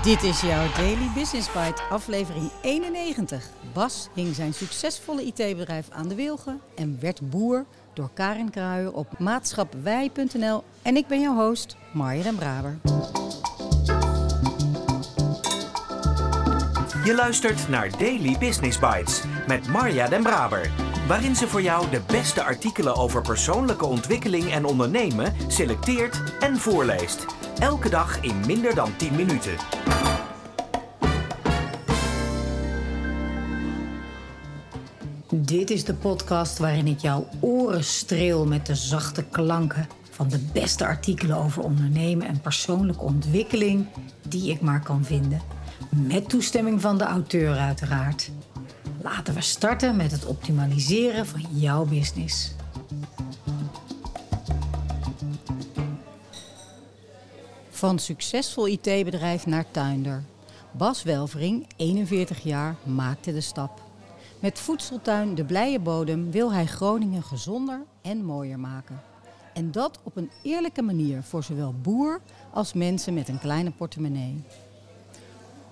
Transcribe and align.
Dit 0.00 0.22
is 0.22 0.40
jouw 0.40 0.66
Daily 0.76 1.10
Business 1.14 1.46
Bite, 1.52 1.82
aflevering 1.90 2.50
91. 2.62 3.44
Bas 3.72 4.08
hing 4.14 4.34
zijn 4.34 4.54
succesvolle 4.54 5.22
IT-bedrijf 5.22 5.86
aan 5.90 6.08
de 6.08 6.14
wilgen 6.14 6.60
en 6.74 6.98
werd 7.00 7.30
boer 7.30 7.64
door 7.94 8.10
Karin 8.14 8.50
Kruijer 8.50 8.92
op 8.92 9.18
maatschapwij.nl. 9.18 10.64
En 10.82 10.96
ik 10.96 11.06
ben 11.06 11.20
jouw 11.20 11.34
host, 11.34 11.76
Marja 11.92 12.22
den 12.22 12.36
Braber. 12.36 12.78
Je 17.04 17.14
luistert 17.14 17.68
naar 17.68 17.90
Daily 17.98 18.36
Business 18.38 18.78
Bites 18.78 19.22
met 19.46 19.68
Marja 19.68 20.08
den 20.08 20.22
Braber. 20.22 20.91
Waarin 21.06 21.36
ze 21.36 21.48
voor 21.48 21.62
jou 21.62 21.90
de 21.90 22.00
beste 22.06 22.42
artikelen 22.42 22.96
over 22.96 23.22
persoonlijke 23.22 23.84
ontwikkeling 23.84 24.52
en 24.52 24.64
ondernemen 24.64 25.34
selecteert 25.46 26.22
en 26.40 26.56
voorleest. 26.56 27.26
Elke 27.58 27.88
dag 27.88 28.20
in 28.20 28.40
minder 28.46 28.74
dan 28.74 28.96
10 28.96 29.14
minuten. 29.14 29.52
Dit 35.30 35.70
is 35.70 35.84
de 35.84 35.94
podcast 35.94 36.58
waarin 36.58 36.86
ik 36.86 36.98
jouw 36.98 37.28
oren 37.40 37.84
streel 37.84 38.46
met 38.46 38.66
de 38.66 38.74
zachte 38.74 39.24
klanken 39.24 39.88
van 40.10 40.28
de 40.28 40.38
beste 40.52 40.86
artikelen 40.86 41.36
over 41.36 41.62
ondernemen 41.62 42.26
en 42.26 42.40
persoonlijke 42.40 43.04
ontwikkeling 43.04 43.86
die 44.28 44.50
ik 44.50 44.60
maar 44.60 44.82
kan 44.82 45.04
vinden. 45.04 45.40
Met 45.90 46.28
toestemming 46.28 46.80
van 46.80 46.98
de 46.98 47.04
auteur 47.04 47.56
uiteraard. 47.56 48.30
Laten 49.02 49.34
we 49.34 49.40
starten 49.40 49.96
met 49.96 50.10
het 50.10 50.26
optimaliseren 50.26 51.26
van 51.26 51.40
jouw 51.50 51.84
business. 51.84 52.52
Van 57.70 57.98
succesvol 57.98 58.66
IT-bedrijf 58.66 59.46
naar 59.46 59.70
tuinder. 59.70 60.22
Bas 60.72 61.02
Welvering, 61.02 61.66
41 61.76 62.42
jaar, 62.42 62.76
maakte 62.82 63.32
de 63.32 63.40
stap. 63.40 63.82
Met 64.40 64.58
voedseltuin 64.58 65.34
De 65.34 65.44
Blije 65.44 65.80
Bodem 65.80 66.30
wil 66.30 66.52
hij 66.52 66.66
Groningen 66.66 67.22
gezonder 67.22 67.82
en 68.02 68.24
mooier 68.24 68.58
maken. 68.58 69.00
En 69.54 69.70
dat 69.70 69.98
op 70.02 70.16
een 70.16 70.30
eerlijke 70.42 70.82
manier 70.82 71.22
voor 71.22 71.42
zowel 71.42 71.74
boer 71.82 72.20
als 72.50 72.72
mensen 72.72 73.14
met 73.14 73.28
een 73.28 73.38
kleine 73.38 73.70
portemonnee. 73.70 74.44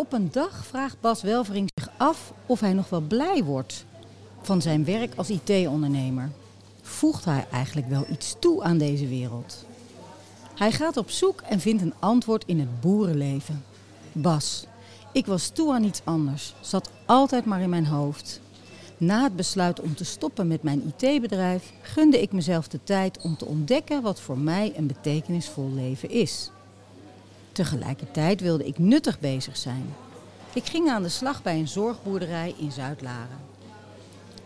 Op 0.01 0.13
een 0.13 0.29
dag 0.31 0.67
vraagt 0.67 1.01
Bas 1.01 1.23
Welvering 1.23 1.71
zich 1.75 1.91
af 1.97 2.33
of 2.47 2.61
hij 2.61 2.73
nog 2.73 2.89
wel 2.89 3.01
blij 3.01 3.45
wordt 3.45 3.85
van 4.43 4.63
zijn 4.63 4.85
werk 4.85 5.15
als 5.15 5.31
IT-ondernemer. 5.31 6.31
Voegt 6.83 7.25
hij 7.25 7.47
eigenlijk 7.53 7.89
wel 7.89 8.07
iets 8.11 8.37
toe 8.39 8.63
aan 8.63 8.79
deze 8.79 9.09
wereld? 9.09 9.65
Hij 10.55 10.73
gaat 10.73 10.97
op 10.97 11.11
zoek 11.11 11.41
en 11.41 11.61
vindt 11.61 11.83
een 11.83 11.95
antwoord 11.99 12.45
in 12.47 12.61
het 12.61 12.81
boerenleven. 12.81 13.65
Bas, 14.13 14.67
ik 15.13 15.27
was 15.27 15.49
toe 15.49 15.73
aan 15.73 15.85
iets 15.85 16.01
anders, 16.05 16.55
zat 16.61 16.91
altijd 17.07 17.45
maar 17.45 17.61
in 17.61 17.71
mijn 17.71 17.87
hoofd. 17.87 18.41
Na 18.97 19.23
het 19.23 19.37
besluit 19.37 19.81
om 19.81 19.95
te 19.95 20.05
stoppen 20.05 20.47
met 20.47 20.63
mijn 20.63 20.93
IT-bedrijf 20.97 21.73
gunde 21.83 22.23
ik 22.23 22.33
mezelf 22.33 22.69
de 22.69 22.81
tijd 22.85 23.19
om 23.23 23.37
te 23.37 23.47
ontdekken 23.47 24.03
wat 24.03 24.21
voor 24.21 24.39
mij 24.39 24.73
een 24.77 24.87
betekenisvol 24.87 25.71
leven 25.75 26.11
is. 26.11 26.51
Tegelijkertijd 27.61 28.41
wilde 28.41 28.67
ik 28.67 28.79
nuttig 28.79 29.21
bezig 29.21 29.57
zijn. 29.57 29.95
Ik 30.53 30.65
ging 30.67 30.89
aan 30.89 31.03
de 31.03 31.09
slag 31.09 31.43
bij 31.43 31.59
een 31.59 31.69
zorgboerderij 31.69 32.55
in 32.59 32.73
Zuid-Laren. 32.73 33.39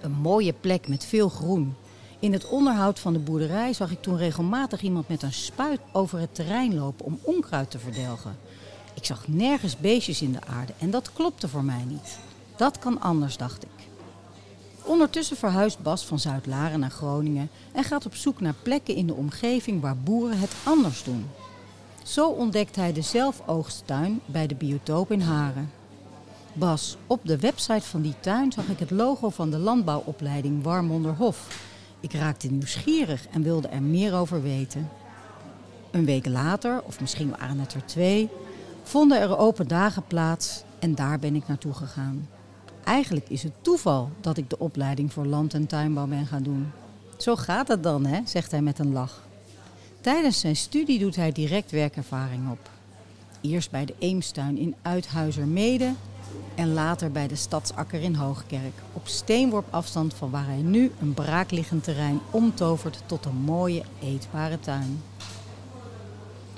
Een 0.01 0.13
mooie 0.13 0.53
plek 0.53 0.89
met 0.89 1.05
veel 1.05 1.29
groen. 1.29 1.75
In 2.19 2.33
het 2.33 2.49
onderhoud 2.49 2.99
van 2.99 3.13
de 3.13 3.19
boerderij 3.19 3.73
zag 3.73 3.91
ik 3.91 4.03
toen 4.03 4.17
regelmatig 4.17 4.83
iemand 4.83 5.09
met 5.09 5.23
een 5.23 5.33
spuit 5.33 5.81
over 5.93 6.19
het 6.19 6.35
terrein 6.35 6.75
lopen 6.75 7.05
om 7.05 7.19
onkruid 7.23 7.71
te 7.71 7.79
verdelgen. 7.79 8.37
Ik 8.95 9.05
zag 9.05 9.29
nergens 9.29 9.77
beestjes 9.77 10.23
in 10.23 10.33
de 10.33 10.47
aarde 10.47 10.73
en 10.79 10.91
dat 10.91 11.13
klopte 11.13 11.49
voor 11.49 11.65
mij 11.65 11.85
niet. 11.89 12.19
Dat 12.57 12.79
kan 12.79 13.01
anders, 13.01 13.37
dacht 13.37 13.63
ik. 13.63 13.89
Ondertussen 14.83 15.37
verhuist 15.37 15.83
Bas 15.83 16.05
van 16.05 16.19
Zuid-Laren 16.19 16.81
naar 16.81 16.91
Groningen 16.91 17.51
en 17.73 17.85
gaat 17.85 18.07
op 18.07 18.15
zoek 18.15 18.41
naar 18.41 18.55
plekken 18.63 18.95
in 18.95 19.07
de 19.07 19.15
omgeving 19.15 19.81
waar 19.81 19.97
boeren 19.97 20.39
het 20.39 20.53
anders 20.65 21.05
doen. 21.05 21.27
Zo 22.05 22.29
ontdekt 22.29 22.77
hij 22.77 22.93
de 22.93 23.03
zelfoogsttuin 23.03 24.21
bij 24.27 24.47
de 24.47 24.55
biotoop 24.55 25.13
in 25.13 25.21
Haren. 25.21 25.71
Bas, 26.53 26.97
op 27.07 27.21
de 27.23 27.39
website 27.39 27.87
van 27.87 28.03
die 28.03 28.15
tuin 28.21 28.53
zag 28.53 28.67
ik 28.69 28.79
het 28.79 28.91
logo 28.91 29.31
van 29.31 29.51
de 29.51 29.59
landbouwopleiding 29.59 30.63
Warmonderhof. 30.63 31.67
Ik 32.01 32.13
raakte 32.13 32.51
nieuwsgierig 32.51 33.27
en 33.29 33.43
wilde 33.43 33.69
er 33.69 33.83
meer 33.83 34.15
over 34.15 34.43
weten. 34.43 34.89
Een 35.91 36.05
week 36.05 36.27
later, 36.27 36.83
of 36.83 37.01
misschien 37.01 37.35
waren 37.39 37.59
het 37.59 37.75
er 37.75 37.87
twee, 37.87 38.29
vonden 38.83 39.21
er 39.21 39.39
open 39.39 39.69
dagen 39.69 40.07
plaats 40.07 40.63
en 40.79 40.95
daar 40.95 41.19
ben 41.19 41.35
ik 41.35 41.47
naartoe 41.47 41.75
gegaan. 41.75 42.29
Eigenlijk 42.85 43.29
is 43.29 43.43
het 43.43 43.53
toeval 43.61 44.11
dat 44.21 44.37
ik 44.37 44.51
de 44.51 44.59
opleiding 44.59 45.13
voor 45.13 45.27
land- 45.27 45.55
en 45.55 45.67
tuinbouw 45.67 46.07
ben 46.07 46.27
gaan 46.27 46.43
doen. 46.43 46.73
Zo 47.17 47.37
gaat 47.37 47.69
het 47.69 47.83
dan, 47.83 48.07
hè, 48.07 48.21
zegt 48.25 48.51
hij 48.51 48.63
met 48.63 48.79
een 48.79 48.93
lach. 48.93 49.23
Tijdens 50.05 50.41
zijn 50.41 50.57
studie 50.57 50.99
doet 50.99 51.17
hij 51.17 51.33
direct 51.33 51.71
werkervaring 51.71 52.51
op. 52.51 52.71
Eerst 53.41 53.71
bij 53.71 53.85
de 53.85 53.95
Eemstuin 53.99 54.59
in 54.59 54.75
Uithuizermede 54.83 55.93
en 56.55 56.73
later 56.73 57.11
bij 57.13 57.29
de 57.29 57.37
Stadsakker 57.37 58.01
in 58.01 58.15
Hoogkerk. 58.15 58.73
Op 58.93 59.07
steenworp 59.07 59.67
afstand 59.71 60.15
van 60.15 60.31
waar 60.31 60.47
hij 60.47 60.63
nu 60.63 60.91
een 61.01 61.15
braakliggend 61.15 61.85
terrein 61.85 62.21
omtovert 62.31 63.03
tot 63.07 63.25
een 63.25 63.37
mooie 63.37 63.83
eetbare 64.03 64.61
tuin. 64.61 65.03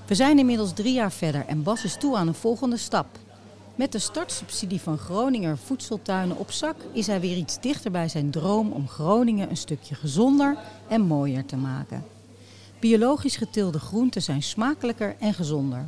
We 0.06 0.14
zijn 0.14 0.38
inmiddels 0.38 0.72
drie 0.72 0.94
jaar 0.94 1.12
verder 1.12 1.46
en 1.46 1.62
Bas 1.62 1.84
is 1.84 1.96
toe 1.96 2.16
aan 2.16 2.28
een 2.28 2.34
volgende 2.34 2.76
stap. 2.76 3.06
Met 3.74 3.92
de 3.92 3.98
startsubsidie 3.98 4.80
van 4.80 4.98
Groninger 4.98 5.58
Voedseltuinen 5.58 6.38
op 6.38 6.50
zak 6.50 6.76
is 6.92 7.06
hij 7.06 7.20
weer 7.20 7.36
iets 7.36 7.60
dichter 7.60 7.90
bij 7.90 8.08
zijn 8.08 8.30
droom 8.30 8.72
om 8.72 8.88
Groningen 8.88 9.50
een 9.50 9.56
stukje 9.56 9.94
gezonder 9.94 10.56
en 10.88 11.00
mooier 11.00 11.44
te 11.46 11.56
maken. 11.56 12.15
Biologisch 12.78 13.36
geteelde 13.36 13.78
groenten 13.78 14.22
zijn 14.22 14.42
smakelijker 14.42 15.16
en 15.18 15.34
gezonder. 15.34 15.86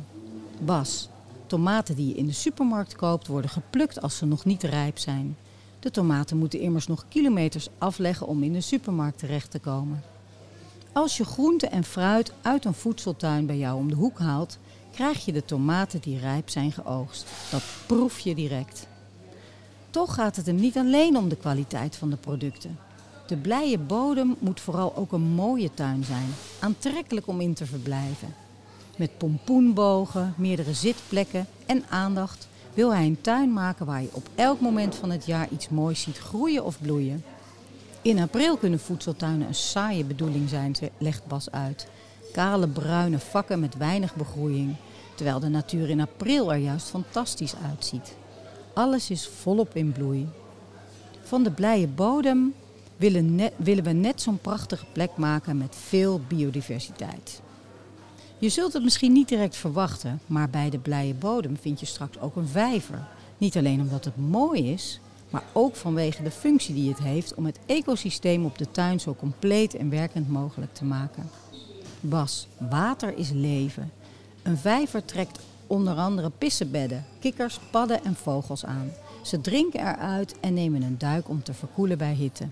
Bas, 0.59 1.09
tomaten 1.47 1.95
die 1.95 2.07
je 2.07 2.15
in 2.15 2.25
de 2.25 2.31
supermarkt 2.31 2.95
koopt 2.95 3.27
worden 3.27 3.49
geplukt 3.49 4.01
als 4.01 4.17
ze 4.17 4.25
nog 4.25 4.45
niet 4.45 4.63
rijp 4.63 4.97
zijn. 4.97 5.37
De 5.79 5.91
tomaten 5.91 6.37
moeten 6.37 6.59
immers 6.59 6.87
nog 6.87 7.05
kilometers 7.07 7.69
afleggen 7.77 8.27
om 8.27 8.43
in 8.43 8.53
de 8.53 8.61
supermarkt 8.61 9.17
terecht 9.17 9.51
te 9.51 9.59
komen. 9.59 10.03
Als 10.93 11.17
je 11.17 11.25
groente 11.25 11.67
en 11.67 11.83
fruit 11.83 12.33
uit 12.41 12.65
een 12.65 12.73
voedseltuin 12.73 13.45
bij 13.45 13.57
jou 13.57 13.77
om 13.77 13.89
de 13.89 13.95
hoek 13.95 14.19
haalt, 14.19 14.57
krijg 14.91 15.25
je 15.25 15.31
de 15.31 15.45
tomaten 15.45 16.01
die 16.01 16.19
rijp 16.19 16.49
zijn 16.49 16.71
geoogst. 16.71 17.27
Dat 17.51 17.63
proef 17.85 18.19
je 18.19 18.35
direct. 18.35 18.87
Toch 19.89 20.13
gaat 20.13 20.35
het 20.35 20.45
hem 20.45 20.55
niet 20.55 20.77
alleen 20.77 21.17
om 21.17 21.29
de 21.29 21.35
kwaliteit 21.35 21.95
van 21.95 22.09
de 22.09 22.15
producten. 22.15 22.77
De 23.29 23.37
blije 23.37 23.77
bodem 23.77 24.35
moet 24.39 24.61
vooral 24.61 24.95
ook 24.95 25.11
een 25.11 25.21
mooie 25.21 25.73
tuin 25.73 26.03
zijn, 26.03 26.29
aantrekkelijk 26.59 27.27
om 27.27 27.41
in 27.41 27.53
te 27.53 27.65
verblijven. 27.65 28.33
Met 28.97 29.17
pompoenbogen, 29.17 30.33
meerdere 30.37 30.73
zitplekken 30.73 31.47
en 31.65 31.83
aandacht 31.89 32.47
wil 32.73 32.93
hij 32.93 33.05
een 33.05 33.21
tuin 33.21 33.53
maken 33.53 33.85
waar 33.85 34.01
je 34.01 34.09
op 34.11 34.29
elk 34.35 34.59
moment 34.59 34.95
van 34.95 35.11
het 35.11 35.25
jaar 35.25 35.47
iets 35.51 35.69
moois 35.69 36.01
ziet 36.01 36.17
groeien 36.17 36.65
of 36.65 36.81
bloeien. 36.81 37.23
In 38.01 38.19
april 38.19 38.57
kunnen 38.57 38.79
voedseltuinen 38.79 39.47
een 39.47 39.55
saaie 39.55 40.03
bedoeling 40.03 40.49
zijn, 40.49 40.75
legt 40.97 41.25
Bas 41.27 41.51
uit. 41.51 41.87
Kale 42.31 42.67
bruine 42.67 43.19
vakken 43.19 43.59
met 43.59 43.77
weinig 43.77 44.15
begroeiing, 44.15 44.75
terwijl 45.15 45.39
de 45.39 45.49
natuur 45.49 45.89
in 45.89 46.01
april 46.01 46.53
er 46.53 46.59
juist 46.59 46.89
fantastisch 46.89 47.55
uitziet. 47.69 48.15
Alles 48.73 49.09
is 49.09 49.27
volop 49.27 49.75
in 49.75 49.91
bloei. 49.91 50.27
Van 51.21 51.43
de 51.43 51.51
blije 51.51 51.87
bodem 51.87 52.53
willen, 52.99 53.39
willen 53.55 53.83
we 53.83 53.91
net 53.91 54.21
zo'n 54.21 54.39
prachtige 54.41 54.85
plek 54.91 55.17
maken 55.17 55.57
met 55.57 55.75
veel 55.75 56.21
biodiversiteit. 56.27 57.41
Je 58.37 58.49
zult 58.49 58.73
het 58.73 58.83
misschien 58.83 59.11
niet 59.11 59.27
direct 59.27 59.55
verwachten, 59.55 60.19
maar 60.25 60.49
bij 60.49 60.69
de 60.69 60.77
blije 60.77 61.13
bodem 61.13 61.57
vind 61.61 61.79
je 61.79 61.85
straks 61.85 62.19
ook 62.19 62.35
een 62.35 62.47
vijver. 62.47 63.07
Niet 63.37 63.57
alleen 63.57 63.81
omdat 63.81 64.05
het 64.05 64.17
mooi 64.17 64.71
is, 64.71 64.99
maar 65.29 65.43
ook 65.53 65.75
vanwege 65.75 66.23
de 66.23 66.31
functie 66.31 66.75
die 66.75 66.89
het 66.89 66.99
heeft 66.99 67.33
om 67.33 67.45
het 67.45 67.59
ecosysteem 67.65 68.45
op 68.45 68.57
de 68.57 68.71
tuin 68.71 68.99
zo 68.99 69.15
compleet 69.15 69.75
en 69.75 69.89
werkend 69.89 70.29
mogelijk 70.29 70.73
te 70.73 70.85
maken. 70.85 71.29
Bas, 71.99 72.47
water 72.57 73.17
is 73.17 73.29
leven. 73.29 73.91
Een 74.43 74.57
vijver 74.57 75.05
trekt 75.05 75.39
onder 75.67 75.95
andere 75.95 76.29
pissebedden, 76.37 77.05
kikkers, 77.19 77.59
padden 77.71 78.03
en 78.03 78.15
vogels 78.15 78.65
aan. 78.65 78.91
Ze 79.23 79.41
drinken 79.41 79.79
eruit 79.79 80.39
en 80.39 80.53
nemen 80.53 80.81
een 80.81 80.97
duik 80.97 81.29
om 81.29 81.43
te 81.43 81.53
verkoelen 81.53 81.97
bij 81.97 82.13
hitte. 82.13 82.47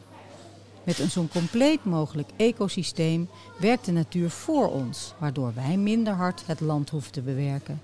Met 0.87 0.99
een 0.99 1.09
zo 1.09 1.27
compleet 1.31 1.85
mogelijk 1.85 2.29
ecosysteem 2.35 3.29
werkt 3.59 3.85
de 3.85 3.91
natuur 3.91 4.29
voor 4.29 4.71
ons, 4.71 5.13
waardoor 5.17 5.53
wij 5.53 5.77
minder 5.77 6.13
hard 6.13 6.43
het 6.45 6.59
land 6.59 6.89
hoeven 6.89 7.11
te 7.11 7.21
bewerken. 7.21 7.81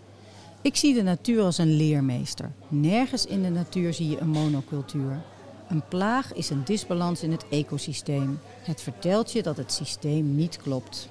Ik 0.62 0.76
zie 0.76 0.94
de 0.94 1.02
natuur 1.02 1.44
als 1.44 1.58
een 1.58 1.76
leermeester. 1.76 2.52
Nergens 2.68 3.26
in 3.26 3.42
de 3.42 3.50
natuur 3.50 3.94
zie 3.94 4.10
je 4.10 4.20
een 4.20 4.30
monocultuur. 4.30 5.22
Een 5.70 5.88
plaag 5.88 6.34
is 6.34 6.50
een 6.50 6.64
disbalans 6.64 7.24
in 7.24 7.32
het 7.32 7.46
ecosysteem. 7.50 8.40
Het 8.64 8.82
vertelt 8.82 9.32
je 9.32 9.44
dat 9.44 9.58
het 9.58 9.74
systeem 9.74 10.36
niet 10.36 10.58
klopt. 10.58 11.10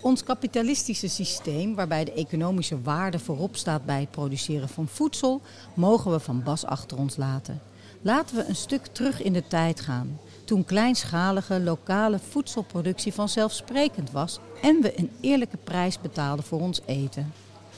Ons 0.00 0.24
kapitalistische 0.24 1.08
systeem, 1.08 1.74
waarbij 1.74 2.04
de 2.04 2.12
economische 2.12 2.82
waarde 2.82 3.18
voorop 3.18 3.56
staat 3.56 3.84
bij 3.84 4.00
het 4.00 4.10
produceren 4.10 4.68
van 4.68 4.88
voedsel, 4.88 5.40
mogen 5.74 6.10
we 6.10 6.20
van 6.20 6.42
Bas 6.42 6.64
achter 6.64 6.98
ons 6.98 7.16
laten. 7.16 7.60
Laten 8.02 8.36
we 8.36 8.44
een 8.44 8.56
stuk 8.56 8.86
terug 8.86 9.22
in 9.22 9.32
de 9.32 9.46
tijd 9.46 9.80
gaan, 9.80 10.18
toen 10.44 10.64
kleinschalige 10.64 11.60
lokale 11.60 12.18
voedselproductie 12.30 13.14
vanzelfsprekend 13.14 14.10
was 14.10 14.38
en 14.62 14.80
we 14.80 14.98
een 14.98 15.10
eerlijke 15.20 15.56
prijs 15.56 16.00
betaalden 16.00 16.44
voor 16.44 16.60
ons 16.60 16.80
eten. 16.86 17.32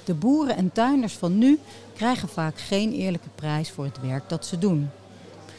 De 0.05 0.15
boeren 0.15 0.57
en 0.57 0.73
tuinders 0.73 1.15
van 1.15 1.39
nu 1.39 1.59
krijgen 1.95 2.29
vaak 2.29 2.59
geen 2.59 2.93
eerlijke 2.93 3.29
prijs 3.35 3.71
voor 3.71 3.85
het 3.85 4.01
werk 4.01 4.29
dat 4.29 4.47
ze 4.47 4.59
doen. 4.59 4.91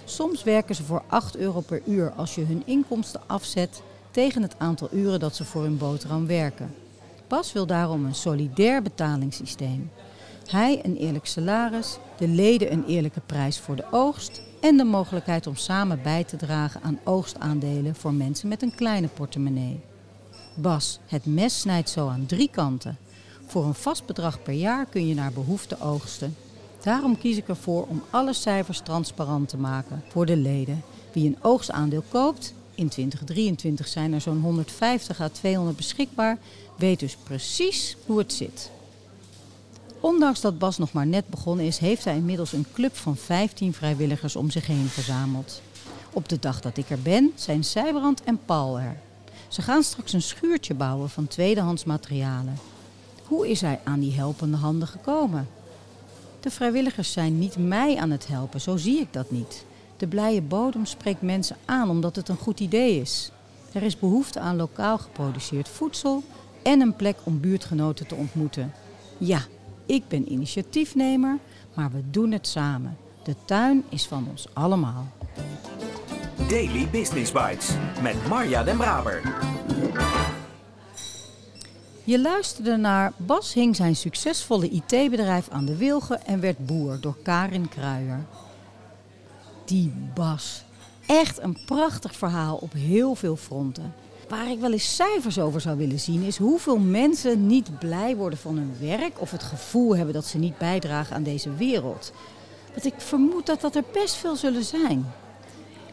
Soms 0.05 0.43
werken 0.43 0.75
ze 0.75 0.83
voor 0.83 1.03
8 1.07 1.37
euro 1.37 1.59
per 1.59 1.81
uur 1.85 2.11
als 2.11 2.35
je 2.35 2.45
hun 2.45 2.61
inkomsten 2.65 3.21
afzet 3.27 3.81
tegen 4.11 4.41
het 4.41 4.55
aantal 4.57 4.89
uren 4.91 5.19
dat 5.19 5.35
ze 5.35 5.45
voor 5.45 5.63
hun 5.63 5.77
boterham 5.77 6.27
werken. 6.27 6.73
Bas 7.27 7.53
wil 7.53 7.65
daarom 7.65 8.05
een 8.05 8.15
solidair 8.15 8.81
betalingssysteem. 8.81 9.91
Hij 10.51 10.79
een 10.83 10.97
eerlijk 10.97 11.25
salaris, 11.25 11.97
de 12.17 12.27
leden 12.27 12.71
een 12.71 12.85
eerlijke 12.85 13.19
prijs 13.19 13.59
voor 13.59 13.75
de 13.75 13.85
oogst 13.91 14.41
en 14.61 14.77
de 14.77 14.83
mogelijkheid 14.83 15.47
om 15.47 15.55
samen 15.55 15.99
bij 16.03 16.23
te 16.23 16.37
dragen 16.37 16.81
aan 16.81 16.99
oogstaandelen 17.03 17.95
voor 17.95 18.13
mensen 18.13 18.47
met 18.47 18.61
een 18.61 18.75
kleine 18.75 19.07
portemonnee. 19.07 19.79
Bas, 20.55 20.99
het 21.05 21.25
mes 21.25 21.59
snijdt 21.59 21.89
zo 21.89 22.07
aan 22.07 22.25
drie 22.25 22.49
kanten. 22.49 22.97
Voor 23.45 23.65
een 23.65 23.73
vast 23.73 24.05
bedrag 24.05 24.43
per 24.43 24.53
jaar 24.53 24.85
kun 24.85 25.07
je 25.07 25.13
naar 25.13 25.31
behoefte 25.31 25.79
oogsten. 25.79 26.35
Daarom 26.83 27.17
kies 27.17 27.37
ik 27.37 27.47
ervoor 27.47 27.85
om 27.87 28.03
alle 28.09 28.33
cijfers 28.33 28.79
transparant 28.79 29.49
te 29.49 29.57
maken 29.57 30.03
voor 30.07 30.25
de 30.25 30.37
leden. 30.37 30.83
Wie 31.11 31.27
een 31.27 31.37
oogstaandeel 31.41 32.03
koopt, 32.09 32.53
in 32.75 32.89
2023 32.89 33.87
zijn 33.87 34.13
er 34.13 34.21
zo'n 34.21 34.41
150 34.41 35.21
à 35.21 35.27
200 35.27 35.77
beschikbaar, 35.77 36.37
weet 36.77 36.99
dus 36.99 37.15
precies 37.15 37.97
hoe 38.05 38.17
het 38.17 38.33
zit. 38.33 38.71
Ondanks 40.01 40.41
dat 40.41 40.59
Bas 40.59 40.77
nog 40.77 40.93
maar 40.93 41.07
net 41.07 41.27
begonnen 41.27 41.65
is, 41.65 41.77
heeft 41.77 42.05
hij 42.05 42.15
inmiddels 42.15 42.53
een 42.53 42.65
club 42.73 42.95
van 42.95 43.15
15 43.15 43.73
vrijwilligers 43.73 44.35
om 44.35 44.49
zich 44.49 44.67
heen 44.67 44.87
verzameld. 44.87 45.61
Op 46.13 46.29
de 46.29 46.39
dag 46.39 46.61
dat 46.61 46.77
ik 46.77 46.89
er 46.89 47.01
ben, 47.01 47.31
zijn 47.35 47.63
Zijbrand 47.63 48.23
en 48.23 48.39
Paul 48.45 48.79
er. 48.79 48.97
Ze 49.47 49.61
gaan 49.61 49.83
straks 49.83 50.13
een 50.13 50.21
schuurtje 50.21 50.73
bouwen 50.73 51.09
van 51.09 51.27
tweedehands 51.27 51.83
materialen. 51.83 52.57
Hoe 53.25 53.49
is 53.49 53.61
hij 53.61 53.79
aan 53.83 53.99
die 53.99 54.13
helpende 54.13 54.57
handen 54.57 54.87
gekomen? 54.87 55.49
De 56.39 56.51
vrijwilligers 56.51 57.11
zijn 57.11 57.39
niet 57.39 57.57
mij 57.57 57.97
aan 57.97 58.11
het 58.11 58.27
helpen, 58.27 58.61
zo 58.61 58.77
zie 58.77 58.99
ik 58.99 59.13
dat 59.13 59.31
niet. 59.31 59.65
De 59.97 60.07
blije 60.07 60.41
bodem 60.41 60.85
spreekt 60.85 61.21
mensen 61.21 61.57
aan 61.65 61.89
omdat 61.89 62.15
het 62.15 62.29
een 62.29 62.37
goed 62.37 62.59
idee 62.59 63.01
is. 63.01 63.31
Er 63.71 63.83
is 63.83 63.99
behoefte 63.99 64.39
aan 64.39 64.55
lokaal 64.55 64.97
geproduceerd 64.97 65.69
voedsel 65.69 66.23
en 66.63 66.81
een 66.81 66.95
plek 66.95 67.17
om 67.23 67.39
buurtgenoten 67.39 68.07
te 68.07 68.15
ontmoeten. 68.15 68.73
Ja, 69.17 69.41
ik 69.91 70.07
ben 70.07 70.31
initiatiefnemer, 70.31 71.37
maar 71.73 71.91
we 71.91 72.01
doen 72.09 72.31
het 72.31 72.47
samen. 72.47 72.97
De 73.23 73.35
tuin 73.45 73.83
is 73.89 74.05
van 74.07 74.27
ons 74.29 74.47
allemaal. 74.53 75.07
Daily 76.49 76.87
Business 76.91 77.31
Bites 77.31 77.69
met 78.01 78.27
Marja 78.27 78.63
Den 78.63 78.77
Braber. 78.77 79.21
Je 82.03 82.21
luisterde 82.21 82.77
naar 82.77 83.13
Bas 83.17 83.53
hing 83.53 83.75
zijn 83.75 83.95
succesvolle 83.95 84.69
IT-bedrijf 84.69 85.49
aan 85.49 85.65
de 85.65 85.77
wilgen 85.77 86.25
en 86.25 86.39
werd 86.39 86.65
boer 86.65 86.97
door 87.01 87.17
Karin 87.23 87.69
Kruijer. 87.69 88.25
Die 89.65 89.93
Bas. 90.13 90.63
Echt 91.05 91.41
een 91.41 91.57
prachtig 91.65 92.15
verhaal 92.15 92.55
op 92.55 92.73
heel 92.73 93.15
veel 93.15 93.35
fronten. 93.35 93.93
Waar 94.31 94.51
ik 94.51 94.59
wel 94.59 94.71
eens 94.71 94.95
cijfers 94.95 95.39
over 95.39 95.61
zou 95.61 95.77
willen 95.77 95.99
zien, 95.99 96.21
is 96.21 96.37
hoeveel 96.37 96.77
mensen 96.77 97.47
niet 97.47 97.79
blij 97.79 98.15
worden 98.15 98.39
van 98.39 98.57
hun 98.57 98.75
werk 98.79 99.21
of 99.21 99.31
het 99.31 99.43
gevoel 99.43 99.95
hebben 99.95 100.13
dat 100.13 100.25
ze 100.25 100.37
niet 100.37 100.57
bijdragen 100.57 101.15
aan 101.15 101.23
deze 101.23 101.55
wereld. 101.55 102.11
Want 102.71 102.85
ik 102.85 102.93
vermoed 102.97 103.45
dat 103.45 103.61
dat 103.61 103.75
er 103.75 103.83
best 103.93 104.15
veel 104.15 104.35
zullen 104.35 104.63
zijn. 104.63 105.11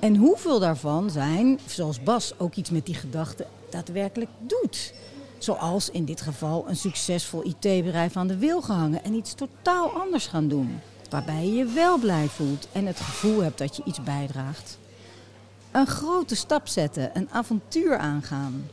En 0.01 0.17
hoeveel 0.17 0.59
daarvan 0.59 1.11
zijn, 1.11 1.59
zoals 1.67 2.03
Bas 2.03 2.39
ook 2.39 2.55
iets 2.55 2.71
met 2.71 2.87
die 2.87 2.95
gedachte 2.95 3.47
daadwerkelijk 3.71 4.31
doet. 4.39 4.95
Zoals 5.39 5.91
in 5.91 6.05
dit 6.05 6.21
geval 6.21 6.65
een 6.69 6.77
succesvol 6.77 7.45
IT-bedrijf 7.45 8.17
aan 8.17 8.27
de 8.27 8.39
wil 8.39 8.63
gehangen 8.63 9.05
en 9.05 9.15
iets 9.15 9.35
totaal 9.35 9.91
anders 9.91 10.27
gaan 10.27 10.49
doen. 10.49 10.81
Waarbij 11.11 11.47
je 11.47 11.55
je 11.55 11.65
wel 11.65 11.99
blij 11.99 12.27
voelt 12.27 12.69
en 12.73 12.87
het 12.87 13.01
gevoel 13.01 13.43
hebt 13.43 13.59
dat 13.59 13.77
je 13.77 13.83
iets 13.85 14.03
bijdraagt. 14.03 14.79
Een 15.79 15.87
grote 15.87 16.35
stap 16.35 16.69
zetten, 16.69 17.11
een 17.15 17.29
avontuur 17.31 17.99
aangaan. 17.99 18.69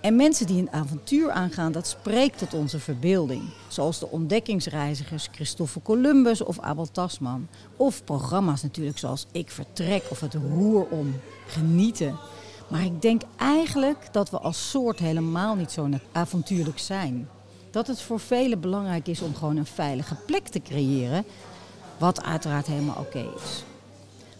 En 0.00 0.16
mensen 0.16 0.46
die 0.46 0.60
een 0.60 0.72
avontuur 0.72 1.30
aangaan, 1.30 1.72
dat 1.72 1.86
spreekt 1.86 2.38
tot 2.38 2.54
onze 2.54 2.78
verbeelding. 2.78 3.42
Zoals 3.68 3.98
de 3.98 4.08
ontdekkingsreizigers 4.08 5.28
Christopher 5.32 5.82
Columbus 5.82 6.40
of 6.40 6.58
Abel 6.58 6.90
Tasman. 6.90 7.48
Of 7.76 8.04
programma's 8.04 8.62
natuurlijk 8.62 8.98
zoals 8.98 9.26
Ik 9.32 9.50
Vertrek 9.50 10.02
of 10.10 10.20
Het 10.20 10.34
Roer 10.34 10.86
Om. 10.86 11.20
Genieten. 11.46 12.16
Maar 12.68 12.84
ik 12.84 13.02
denk 13.02 13.22
eigenlijk 13.36 14.08
dat 14.12 14.30
we 14.30 14.38
als 14.38 14.70
soort 14.70 14.98
helemaal 14.98 15.54
niet 15.54 15.72
zo 15.72 15.88
avontuurlijk 16.12 16.78
zijn. 16.78 17.28
Dat 17.70 17.86
het 17.86 18.02
voor 18.02 18.20
velen 18.20 18.60
belangrijk 18.60 19.08
is 19.08 19.20
om 19.20 19.34
gewoon 19.34 19.56
een 19.56 19.66
veilige 19.66 20.14
plek 20.26 20.48
te 20.48 20.60
creëren. 20.60 21.24
Wat 21.98 22.22
uiteraard 22.22 22.66
helemaal 22.66 22.96
oké 22.98 23.30
is. 23.36 23.64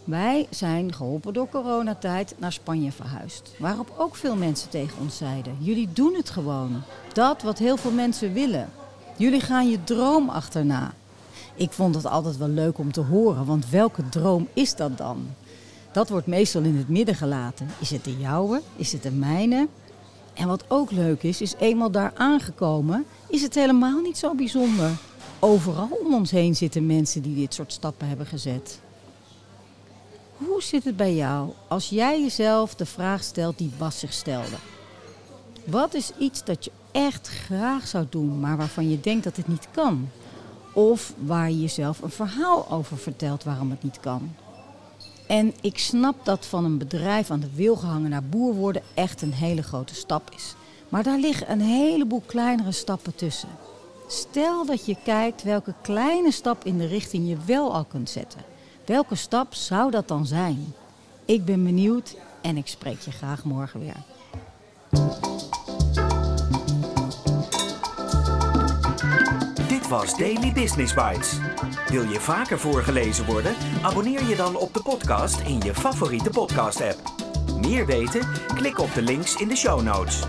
Wij 0.03 0.47
zijn 0.49 0.93
geholpen 0.93 1.33
door 1.33 1.49
coronatijd 1.49 2.35
naar 2.37 2.51
Spanje 2.51 2.91
verhuisd. 2.91 3.51
Waarop 3.59 3.93
ook 3.97 4.15
veel 4.15 4.35
mensen 4.35 4.69
tegen 4.69 4.97
ons 5.01 5.17
zeiden: 5.17 5.57
Jullie 5.59 5.89
doen 5.93 6.13
het 6.13 6.29
gewoon. 6.29 6.81
Dat 7.13 7.41
wat 7.41 7.57
heel 7.57 7.77
veel 7.77 7.91
mensen 7.91 8.33
willen. 8.33 8.69
Jullie 9.17 9.41
gaan 9.41 9.69
je 9.69 9.83
droom 9.83 10.29
achterna. 10.29 10.93
Ik 11.55 11.71
vond 11.71 11.95
het 11.95 12.05
altijd 12.05 12.37
wel 12.37 12.47
leuk 12.47 12.77
om 12.77 12.91
te 12.91 13.01
horen, 13.01 13.45
want 13.45 13.69
welke 13.69 14.09
droom 14.09 14.47
is 14.53 14.75
dat 14.75 14.97
dan? 14.97 15.27
Dat 15.91 16.09
wordt 16.09 16.27
meestal 16.27 16.61
in 16.61 16.77
het 16.77 16.89
midden 16.89 17.15
gelaten. 17.15 17.69
Is 17.79 17.89
het 17.89 18.03
de 18.03 18.17
jouwe? 18.17 18.61
Is 18.75 18.91
het 18.91 19.03
de 19.03 19.11
mijne? 19.11 19.67
En 20.33 20.47
wat 20.47 20.63
ook 20.67 20.91
leuk 20.91 21.23
is, 21.23 21.41
is 21.41 21.55
eenmaal 21.59 21.91
daar 21.91 22.11
aangekomen, 22.15 23.05
is 23.27 23.41
het 23.41 23.55
helemaal 23.55 23.99
niet 23.99 24.17
zo 24.17 24.35
bijzonder. 24.35 24.91
Overal 25.39 25.89
om 26.05 26.13
ons 26.13 26.31
heen 26.31 26.55
zitten 26.55 26.85
mensen 26.85 27.21
die 27.21 27.35
dit 27.35 27.53
soort 27.53 27.73
stappen 27.73 28.07
hebben 28.07 28.25
gezet. 28.25 28.79
Hoe 30.45 30.61
zit 30.63 30.83
het 30.83 30.97
bij 30.97 31.15
jou 31.15 31.49
als 31.67 31.89
jij 31.89 32.21
jezelf 32.21 32.75
de 32.75 32.85
vraag 32.85 33.23
stelt 33.23 33.57
die 33.57 33.71
Bas 33.77 33.99
zich 33.99 34.13
stelde? 34.13 34.55
Wat 35.65 35.93
is 35.93 36.11
iets 36.19 36.43
dat 36.43 36.65
je 36.65 36.71
echt 36.91 37.27
graag 37.27 37.87
zou 37.87 38.05
doen, 38.09 38.39
maar 38.39 38.57
waarvan 38.57 38.89
je 38.89 38.99
denkt 38.99 39.23
dat 39.23 39.37
het 39.37 39.47
niet 39.47 39.67
kan? 39.71 40.09
Of 40.73 41.13
waar 41.17 41.49
je 41.49 41.59
jezelf 41.59 42.01
een 42.01 42.09
verhaal 42.09 42.71
over 42.71 42.97
vertelt 42.97 43.43
waarom 43.43 43.69
het 43.69 43.83
niet 43.83 43.99
kan? 43.99 44.35
En 45.27 45.53
ik 45.61 45.77
snap 45.77 46.25
dat 46.25 46.45
van 46.45 46.65
een 46.65 46.77
bedrijf 46.77 47.31
aan 47.31 47.39
de 47.39 47.53
wil 47.55 47.75
gehangen 47.75 48.09
naar 48.09 48.23
boer 48.23 48.53
worden 48.53 48.83
echt 48.93 49.21
een 49.21 49.33
hele 49.33 49.63
grote 49.63 49.95
stap 49.95 50.31
is. 50.35 50.55
Maar 50.89 51.03
daar 51.03 51.19
liggen 51.19 51.51
een 51.51 51.61
heleboel 51.61 52.23
kleinere 52.25 52.71
stappen 52.71 53.15
tussen. 53.15 53.49
Stel 54.07 54.65
dat 54.65 54.85
je 54.85 54.95
kijkt 55.03 55.43
welke 55.43 55.73
kleine 55.81 56.31
stap 56.31 56.65
in 56.65 56.77
de 56.77 56.87
richting 56.87 57.29
je 57.29 57.37
wel 57.45 57.73
al 57.73 57.83
kunt 57.83 58.09
zetten. 58.09 58.50
Welke 58.85 59.15
stap 59.15 59.53
zou 59.53 59.91
dat 59.91 60.07
dan 60.07 60.25
zijn? 60.25 60.73
Ik 61.25 61.45
ben 61.45 61.63
benieuwd 61.63 62.15
en 62.41 62.57
ik 62.57 62.67
spreek 62.67 62.99
je 62.99 63.11
graag 63.11 63.43
morgen 63.43 63.79
weer. 63.79 63.95
Dit 69.67 69.87
was 69.87 70.17
Daily 70.17 70.51
Business 70.53 70.93
Bites. 70.93 71.39
Wil 71.87 72.03
je 72.03 72.19
vaker 72.19 72.59
voorgelezen 72.59 73.25
worden? 73.25 73.55
Abonneer 73.81 74.23
je 74.23 74.35
dan 74.35 74.55
op 74.55 74.73
de 74.73 74.81
podcast 74.81 75.39
in 75.39 75.59
je 75.59 75.73
favoriete 75.73 76.29
podcast-app. 76.29 76.99
Meer 77.61 77.85
weten? 77.85 78.27
Klik 78.55 78.79
op 78.79 78.93
de 78.93 79.01
links 79.01 79.35
in 79.35 79.47
de 79.47 79.55
show 79.55 79.81
notes. 79.81 80.23